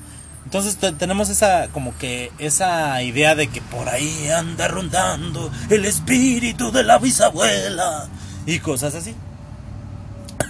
[0.47, 6.71] Entonces tenemos esa, como que, esa idea de que por ahí anda rondando el espíritu
[6.71, 8.07] de la bisabuela.
[8.47, 9.13] Y cosas así.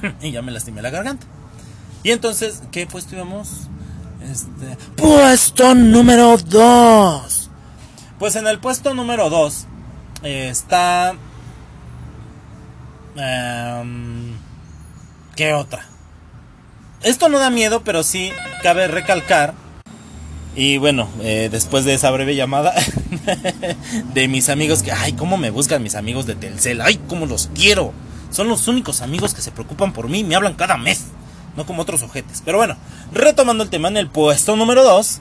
[0.21, 1.27] y ya me lastimé la garganta.
[2.03, 3.69] Y entonces, ¿qué puesto íbamos?
[4.21, 7.51] Este, puesto número 2.
[8.19, 9.67] Pues en el puesto número 2
[10.25, 11.15] eh, está...
[13.17, 14.37] Em,
[15.35, 15.87] ¿Qué otra?
[17.03, 18.31] Esto no da miedo, pero sí
[18.63, 19.55] cabe recalcar.
[20.57, 22.75] Y bueno, eh, después de esa breve llamada
[24.15, 27.51] de mis amigos que, ay, cómo me buscan mis amigos de Telcel, ay, cómo los
[27.55, 27.93] quiero.
[28.31, 31.09] Son los únicos amigos que se preocupan por mí, me hablan cada mes,
[31.57, 32.43] no como otros ojetes.
[32.43, 32.77] Pero bueno,
[33.13, 35.21] retomando el tema en el puesto número 2,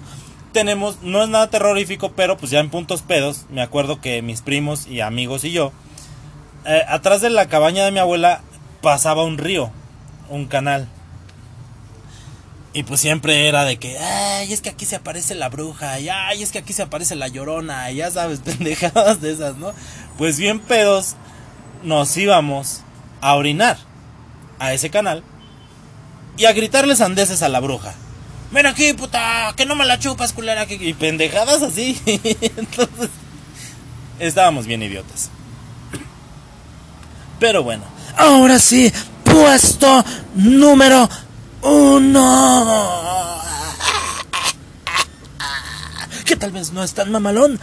[0.54, 4.42] tenemos, no es nada terrorífico, pero pues ya en puntos pedos, me acuerdo que mis
[4.42, 5.74] primos y amigos y yo,
[6.66, 8.42] eh, atrás de la cabaña de mi abuela
[8.82, 9.70] pasaba un río,
[10.30, 10.88] un canal.
[12.76, 16.10] Y pues siempre era de que, ay, es que aquí se aparece la bruja, y
[16.10, 19.74] ay, es que aquí se aparece la llorona, y ya sabes, pendejadas de esas, ¿no?
[20.20, 21.16] Pues bien pedos,
[21.82, 22.82] nos íbamos
[23.22, 23.78] a orinar
[24.60, 25.24] a ese canal
[26.38, 27.96] y a gritarles andeses a la bruja
[28.56, 32.00] ven aquí, puta, que no me la chupas, culera, y pendejadas así.
[32.06, 33.10] Entonces,
[34.18, 35.30] estábamos bien idiotas.
[37.40, 37.84] Pero bueno,
[38.18, 38.92] ahora sí,
[39.24, 40.04] puesto
[40.36, 41.10] número
[41.66, 43.42] uno.
[46.26, 47.60] Que tal vez no es tan mamalón,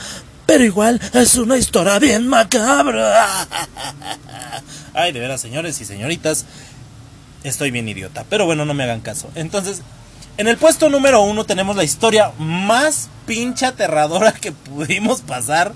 [0.47, 3.49] pero igual es una historia bien macabra.
[4.95, 6.45] Ay, de veras, señores y señoritas,
[7.45, 8.25] estoy bien idiota.
[8.29, 9.31] Pero bueno, no me hagan caso.
[9.35, 9.83] Entonces,
[10.37, 15.73] en el puesto número uno tenemos la historia más pinche aterradora que pudimos pasar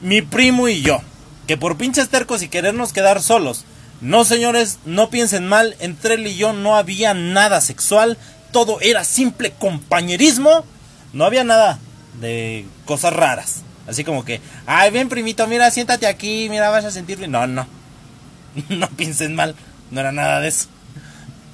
[0.00, 1.00] mi primo y yo.
[1.46, 3.64] Que por pinches tercos y querernos quedar solos.
[4.00, 8.16] No, señores, no piensen mal, entre él y yo no había nada sexual,
[8.50, 10.64] todo era simple compañerismo,
[11.12, 11.78] no había nada
[12.20, 13.62] de cosas raras.
[13.86, 17.28] Así como que, ay, ven primito, mira, siéntate aquí, mira, vas a sentirme.
[17.28, 17.66] No, no,
[18.68, 19.54] no piensen mal,
[19.90, 20.68] no era nada de eso.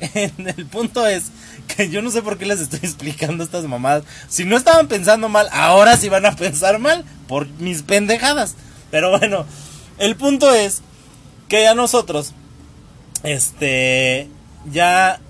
[0.14, 1.24] El punto es
[1.66, 4.04] que yo no sé por qué les estoy explicando estas mamadas.
[4.28, 8.54] Si no estaban pensando mal, ahora sí van a pensar mal por mis pendejadas.
[8.90, 9.46] Pero bueno,
[9.98, 10.82] el punto es
[11.48, 12.32] que ya nosotros,
[13.22, 14.28] este,
[14.70, 15.20] ya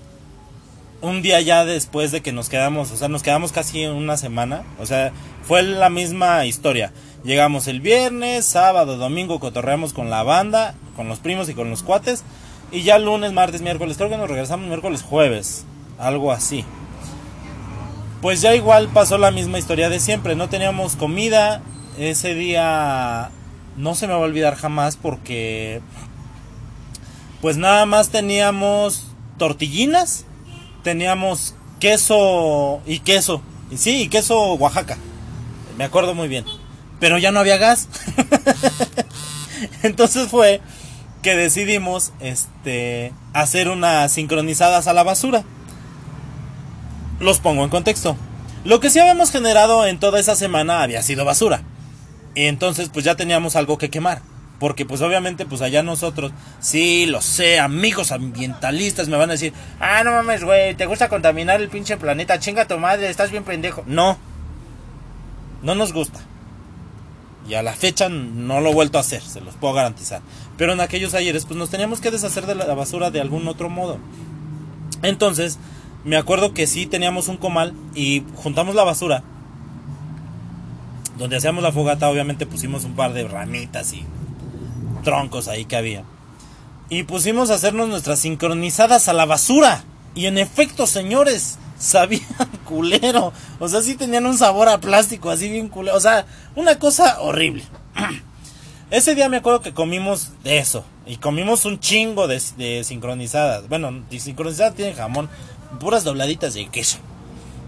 [1.01, 4.63] un día ya después de que nos quedamos, o sea, nos quedamos casi una semana,
[4.79, 5.11] o sea,
[5.43, 6.91] fue la misma historia.
[7.23, 11.83] Llegamos el viernes, sábado, domingo, cotorreamos con la banda, con los primos y con los
[11.83, 12.23] cuates,
[12.71, 15.65] y ya lunes, martes, miércoles, creo que nos regresamos miércoles, jueves,
[15.99, 16.65] algo así.
[18.21, 21.61] Pues ya igual pasó la misma historia de siempre, no teníamos comida,
[21.99, 23.29] ese día
[23.77, 25.81] no se me va a olvidar jamás porque
[27.41, 29.05] pues nada más teníamos
[29.37, 30.25] tortillinas,
[30.83, 34.97] teníamos queso y queso, y sí, y queso Oaxaca,
[35.77, 36.45] me acuerdo muy bien,
[36.99, 37.87] pero ya no había gas.
[39.83, 40.61] Entonces fue
[41.21, 45.43] que decidimos este hacer unas sincronizadas a la basura.
[47.19, 48.15] Los pongo en contexto.
[48.63, 51.63] Lo que sí habíamos generado en toda esa semana había sido basura.
[52.35, 54.21] Y entonces pues ya teníamos algo que quemar.
[54.59, 59.53] Porque pues obviamente pues allá nosotros, sí, lo sé, amigos ambientalistas me van a decir,
[59.79, 63.43] ah, no mames, güey, te gusta contaminar el pinche planeta, chinga tu madre, estás bien
[63.43, 63.83] pendejo.
[63.85, 64.17] No,
[65.61, 66.19] no nos gusta.
[67.47, 70.21] Y a la fecha no lo he vuelto a hacer, se los puedo garantizar.
[70.57, 73.69] Pero en aquellos ayeres pues nos teníamos que deshacer de la basura de algún otro
[73.69, 73.99] modo.
[75.03, 75.59] Entonces,
[76.03, 79.23] me acuerdo que sí teníamos un comal y juntamos la basura.
[81.17, 84.05] Donde hacíamos la fogata, obviamente pusimos un par de ramitas y
[85.03, 86.03] troncos ahí que había.
[86.89, 89.83] Y pusimos a hacernos nuestras sincronizadas a la basura.
[90.15, 92.23] Y en efecto, señores, sabían
[92.65, 93.33] culero.
[93.59, 95.97] O sea, sí tenían un sabor a plástico, así bien culero.
[95.97, 97.63] O sea, una cosa horrible.
[98.89, 100.85] Ese día me acuerdo que comimos de eso.
[101.05, 103.67] Y comimos un chingo de, de sincronizadas.
[103.67, 105.29] Bueno, sincronizadas tienen jamón.
[105.79, 106.99] Puras dobladitas de queso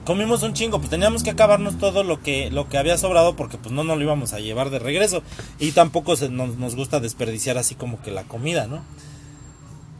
[0.09, 3.59] comimos un chingo, pues teníamos que acabarnos todo lo que, lo que había sobrado porque
[3.59, 5.21] pues no nos lo íbamos a llevar de regreso.
[5.59, 8.81] Y tampoco nos, nos gusta desperdiciar así como que la comida, ¿no?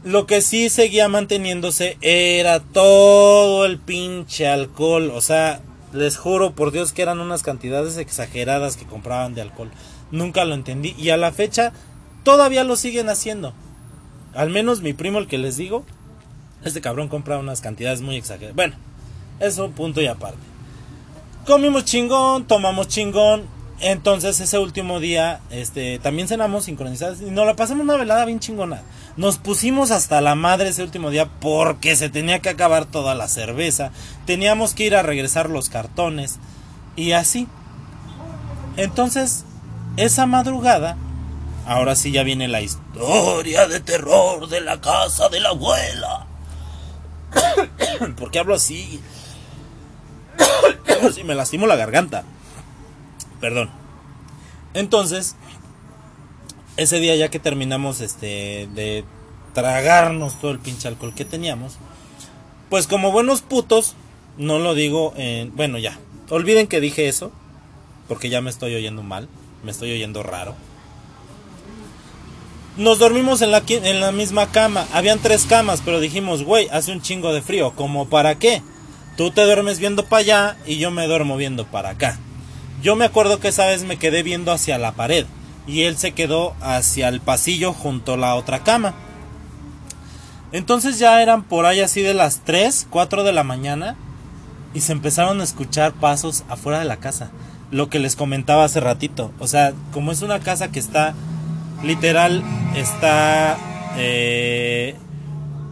[0.03, 5.11] Lo que sí seguía manteniéndose era todo el pinche alcohol.
[5.13, 5.61] O sea,
[5.93, 9.69] les juro por Dios que eran unas cantidades exageradas que compraban de alcohol.
[10.09, 10.95] Nunca lo entendí.
[10.97, 11.71] Y a la fecha
[12.23, 13.53] todavía lo siguen haciendo.
[14.33, 15.85] Al menos mi primo, el que les digo,
[16.65, 18.55] este cabrón compra unas cantidades muy exageradas.
[18.55, 18.75] Bueno,
[19.39, 20.37] eso punto y aparte.
[21.45, 23.59] Comimos chingón, tomamos chingón.
[23.81, 28.41] Entonces ese último día, este, también cenamos sincronizadas y nos la pasamos una velada bien
[28.41, 28.81] chingona.
[29.15, 33.29] Nos pusimos hasta la madre ese último día porque se tenía que acabar toda la
[33.29, 33.91] cerveza.
[34.25, 36.39] Teníamos que ir a regresar los cartones
[36.97, 37.47] y así.
[38.75, 39.45] Entonces,
[39.95, 40.97] esa madrugada,
[41.65, 46.27] ahora sí ya viene la historia de terror de la casa de la abuela.
[48.17, 49.01] ¿Por qué hablo así?
[51.13, 52.23] si me lastimo la garganta.
[53.39, 53.69] Perdón.
[54.73, 55.35] Entonces,
[56.77, 59.03] ese día ya que terminamos este de
[59.53, 61.77] tragarnos todo el pinche alcohol que teníamos,
[62.69, 63.95] pues como buenos putos,
[64.37, 65.97] no lo digo en, bueno, ya.
[66.29, 67.31] Olviden que dije eso,
[68.07, 69.27] porque ya me estoy oyendo mal,
[69.63, 70.55] me estoy oyendo raro.
[72.77, 74.87] Nos dormimos en la, en la misma cama.
[74.93, 77.73] Habían tres camas, pero dijimos, güey, hace un chingo de frío.
[77.75, 78.61] ¿Como para qué?
[79.19, 82.17] Tú te duermes viendo para allá y yo me duermo viendo para acá.
[82.81, 85.25] Yo me acuerdo que esa vez me quedé viendo hacia la pared
[85.67, 88.93] y él se quedó hacia el pasillo junto a la otra cama.
[90.53, 93.97] Entonces ya eran por ahí así de las 3, 4 de la mañana
[94.73, 97.29] y se empezaron a escuchar pasos afuera de la casa.
[97.71, 99.33] Lo que les comentaba hace ratito.
[99.39, 101.13] O sea, como es una casa que está
[101.83, 102.41] literal,
[102.73, 103.57] está
[103.97, 104.95] eh,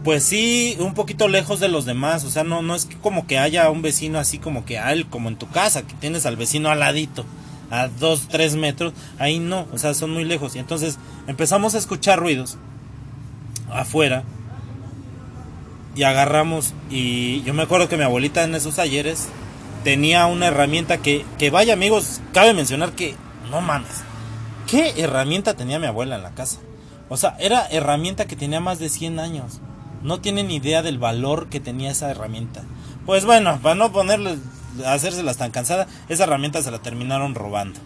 [0.04, 3.38] pues sí, un poquito lejos de los demás, o sea, no, no es como que
[3.38, 6.36] haya un vecino así como que a él, como en tu casa, que tienes al
[6.36, 7.24] vecino al ladito,
[7.70, 10.56] a dos, tres metros, ahí no, o sea, son muy lejos.
[10.56, 12.56] Y entonces empezamos a escuchar ruidos
[13.70, 14.24] afuera
[15.94, 19.28] y agarramos y yo me acuerdo que mi abuelita en esos ayeres
[19.84, 23.14] tenía una herramienta que, que vaya amigos, cabe mencionar que
[23.50, 24.02] no mames,
[24.66, 26.60] ¿qué herramienta tenía mi abuela en la casa?
[27.08, 29.60] O sea, era herramienta que tenía más de 100 años.
[30.02, 32.62] No tienen idea del valor que tenía esa herramienta.
[33.06, 34.38] Pues bueno, para no ponerle,
[34.86, 37.80] hacérselas tan cansada, esa herramienta se la terminaron robando.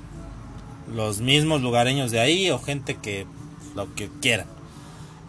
[0.92, 3.26] Los mismos lugareños de ahí o gente que
[3.74, 4.46] lo que quieran.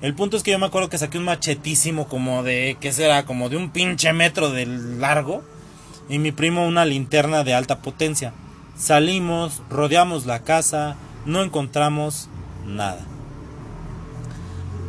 [0.02, 3.26] El punto es que yo me acuerdo que saqué un machetísimo como de, ¿qué será?
[3.26, 5.44] Como de un pinche metro de largo.
[6.10, 8.34] Y mi primo una linterna de alta potencia.
[8.76, 12.28] Salimos, rodeamos la casa, no encontramos
[12.66, 13.06] nada.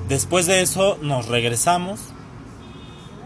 [0.09, 2.01] Después de eso nos regresamos.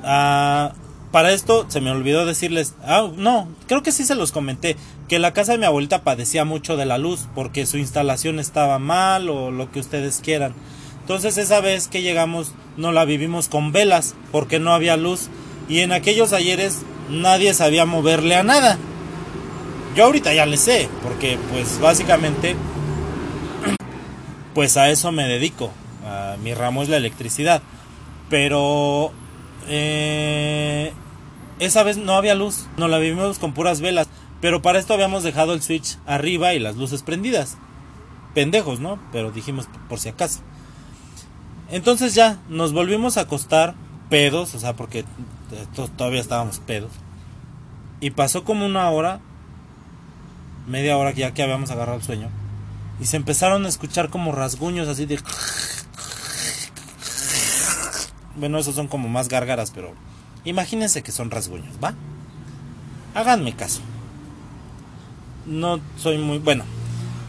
[0.05, 0.73] Ah,
[1.11, 4.77] para esto se me olvidó decirles, ah, no, creo que sí se los comenté,
[5.09, 8.79] que la casa de mi abuelita padecía mucho de la luz porque su instalación estaba
[8.79, 10.55] mal o lo que ustedes quieran.
[11.01, 15.29] Entonces esa vez que llegamos no la vivimos con velas porque no había luz
[15.69, 18.79] y en aquellos ayeres nadie sabía moverle a nada.
[19.97, 22.55] Yo ahorita ya le sé porque pues básicamente
[24.55, 25.73] pues a eso me dedico.
[26.43, 27.63] Mi ramo es la electricidad.
[28.31, 29.13] Pero
[29.69, 30.93] eh,
[31.59, 34.09] esa vez no había luz, no la vivimos con puras velas.
[34.41, 37.57] Pero para esto habíamos dejado el switch arriba y las luces prendidas.
[38.35, 38.99] Pendejos, ¿no?
[39.13, 40.41] Pero dijimos por si acaso.
[41.71, 43.75] Entonces ya nos volvimos a acostar
[44.09, 45.05] pedos, o sea, porque
[45.97, 46.93] todavía estábamos pedos.
[48.01, 49.21] Y pasó como una hora,
[50.67, 52.29] media hora ya que habíamos agarrado el sueño.
[53.01, 55.19] Y se empezaron a escuchar como rasguños así de...
[58.39, 59.93] Bueno, esos son como más gárgaras, pero
[60.45, 61.95] imagínense que son rasguños, ¿va?
[63.15, 63.81] Háganme caso.
[65.47, 66.39] No soy muy...
[66.39, 66.65] Bueno.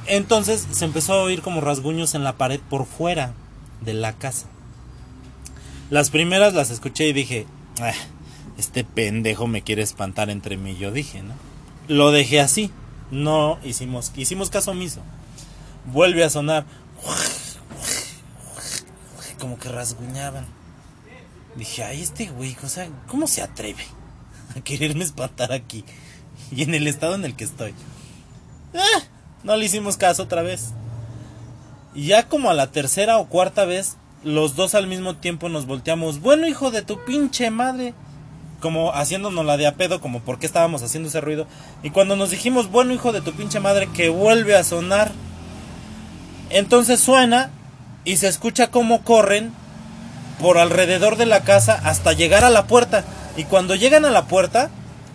[0.06, 3.34] Entonces se empezó a oír como rasguños en la pared por fuera
[3.82, 4.48] de la casa.
[5.90, 7.46] Las primeras las escuché y dije,
[7.82, 7.94] ah,
[8.58, 11.34] este pendejo me quiere espantar entre mí, yo dije, ¿no?
[11.88, 12.72] Lo dejé así,
[13.10, 15.02] no hicimos, hicimos caso omiso.
[15.86, 16.66] Vuelve a sonar,
[19.40, 20.59] como que rasguñaban.
[21.60, 23.84] Dije, ay, este güey, o sea, ¿cómo se atreve
[24.56, 25.84] a quererme espantar aquí?
[26.52, 27.74] Y en el estado en el que estoy.
[28.74, 29.02] Ah,
[29.44, 30.70] no le hicimos caso otra vez.
[31.94, 35.66] Y ya como a la tercera o cuarta vez, los dos al mismo tiempo nos
[35.66, 36.22] volteamos.
[36.22, 37.94] Bueno, hijo de tu pinche madre.
[38.62, 41.46] Como haciéndonos la de a pedo, como por qué estábamos haciendo ese ruido.
[41.84, 45.12] Y cuando nos dijimos, bueno, hijo de tu pinche madre, que vuelve a sonar.
[46.50, 47.52] Entonces suena
[48.06, 49.59] y se escucha cómo corren
[50.40, 53.04] por alrededor de la casa hasta llegar a la puerta.
[53.38, 54.70] Y cuando llegan a la puerta,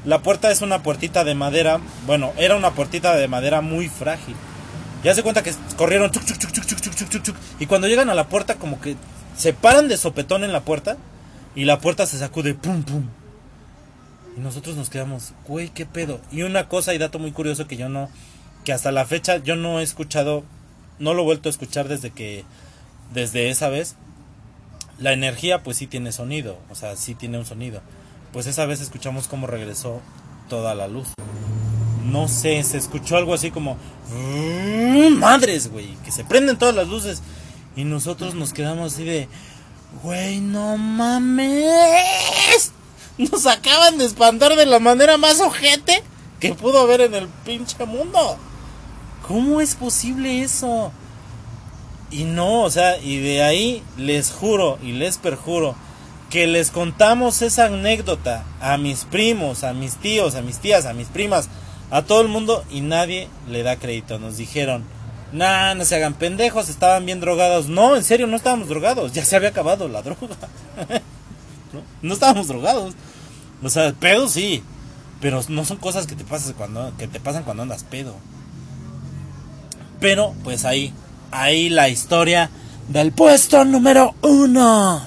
[0.05, 1.81] la puerta es una puertita de madera.
[2.07, 4.37] Bueno, era una puertita de madera muy frágil.
[5.03, 6.11] Ya se cuenta que corrieron
[7.61, 8.97] y cuando llegan a la puerta como que
[9.37, 10.97] se paran de sopetón en la puerta
[11.55, 13.05] y la puerta se sacude pum pum.
[14.37, 16.20] Y nosotros nos quedamos, güey, qué pedo.
[16.33, 18.09] Y una cosa y dato muy curioso que yo no
[18.64, 20.43] que hasta la fecha yo no he escuchado,
[20.99, 22.45] no lo he vuelto a escuchar desde que
[23.12, 23.97] desde esa vez.
[24.99, 27.81] La energía pues sí tiene sonido, o sea, sí tiene un sonido.
[28.33, 30.01] Pues esa vez escuchamos cómo regresó
[30.49, 31.09] toda la luz
[32.15, 33.77] no sé, se escuchó algo así como,
[34.11, 37.23] mm, madres, güey, que se prenden todas las luces.
[37.77, 39.29] Y nosotros nos quedamos así de,
[40.03, 41.53] güey, no mames.
[43.19, 46.03] Nos acaban de espantar de la manera más ojete
[46.41, 48.37] que pudo haber en el pinche mundo.
[49.27, 50.91] ¿Cómo es posible eso?
[52.15, 55.75] Y no, o sea, y de ahí les juro y les perjuro
[56.31, 60.93] que les contamos esa anécdota a mis primos, a mis tíos, a mis tías, a
[60.93, 61.49] mis primas,
[61.91, 64.21] a todo el mundo y nadie le da crédito.
[64.21, 64.85] Nos dijeron,
[65.33, 67.67] nah, no se hagan pendejos, estaban bien drogados.
[67.67, 70.37] No, en serio, no estábamos drogados, ya se había acabado la droga.
[72.01, 72.15] ¿No?
[72.15, 72.95] estábamos drogados.
[73.61, 74.62] O sea, pedo sí,
[75.21, 78.15] pero no son cosas que te, pasas cuando, que te pasan cuando andas pedo.
[79.99, 80.93] Pero, pues ahí,
[81.35, 82.51] ahí la historia
[82.89, 85.03] del puesto número uno.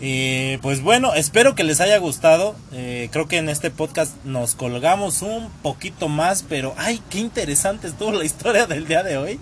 [0.00, 2.54] Y pues bueno, espero que les haya gustado.
[2.72, 7.88] Eh, creo que en este podcast nos colgamos un poquito más, pero ay, qué interesante
[7.88, 9.40] estuvo la historia del día de hoy.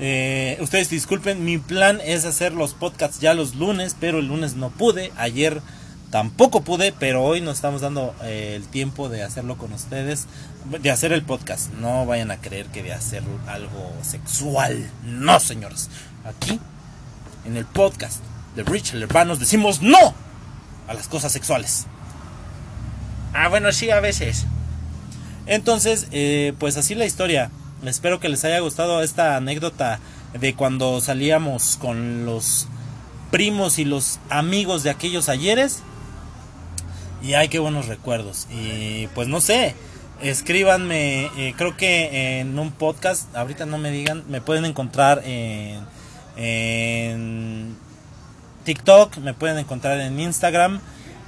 [0.00, 4.56] Eh, ustedes disculpen, mi plan es hacer los podcasts ya los lunes, pero el lunes
[4.56, 5.12] no pude.
[5.16, 5.62] Ayer
[6.10, 10.26] tampoco pude, pero hoy nos estamos dando eh, el tiempo de hacerlo con ustedes,
[10.80, 11.72] de hacer el podcast.
[11.74, 14.90] No vayan a creer que de hacer algo sexual.
[15.04, 15.90] No, señores.
[16.24, 16.60] Aquí,
[17.44, 18.22] en el podcast
[18.56, 20.14] de Rich Hermanos decimos no
[20.88, 21.86] a las cosas sexuales.
[23.34, 24.46] Ah, bueno, sí, a veces.
[25.46, 27.50] Entonces, eh, pues así la historia.
[27.84, 30.00] Espero que les haya gustado esta anécdota
[30.38, 32.66] de cuando salíamos con los
[33.30, 35.82] primos y los amigos de aquellos ayeres.
[37.22, 38.46] Y hay que buenos recuerdos.
[38.50, 39.74] Y pues no sé,
[40.22, 45.86] escríbanme, eh, creo que en un podcast, ahorita no me digan, me pueden encontrar en,
[48.64, 50.80] TikTok, me pueden encontrar en Instagram.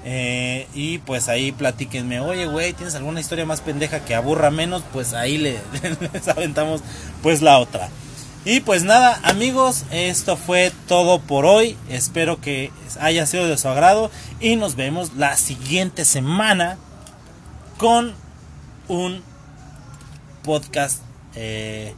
[0.03, 4.83] Eh, y pues ahí platíquenme, oye güey, ¿tienes alguna historia más pendeja que aburra menos?
[4.95, 5.59] Pues ahí le,
[6.13, 6.83] les aventamos
[7.23, 7.91] pues la otra.
[8.45, 11.77] Y pues nada, amigos, esto fue todo por hoy.
[11.91, 14.11] Espero que haya sido de su agrado.
[14.41, 16.79] Y nos vemos la siguiente semana
[17.77, 18.15] con
[18.89, 19.23] un
[20.43, 21.03] podcast
[21.35, 21.95] eh,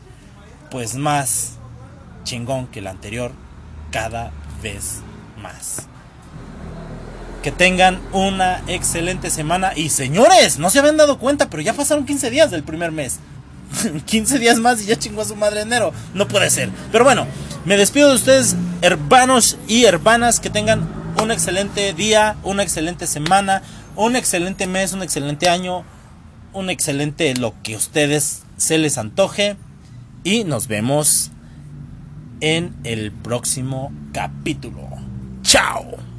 [0.71, 1.53] pues más
[2.25, 3.31] chingón que el anterior
[3.93, 4.33] cada
[4.63, 4.99] vez
[5.41, 5.87] más.
[7.45, 9.75] Que tengan una excelente semana.
[9.77, 13.21] Y señores, no se habían dado cuenta, pero ya pasaron 15 días del primer mes.
[14.07, 15.93] 15 días más y ya chingó a su madre enero.
[16.15, 16.71] No puede ser.
[16.91, 17.27] Pero bueno,
[17.65, 20.41] me despido de ustedes, hermanos y hermanas.
[20.41, 20.89] Que tengan
[21.21, 23.63] un excelente día, una excelente semana,
[23.97, 25.85] un excelente mes, un excelente año,
[26.53, 29.57] un excelente lo que ustedes se les antoje.
[30.25, 31.31] Y nos vemos
[32.41, 34.89] en el próximo capítulo.
[35.43, 36.12] Chao.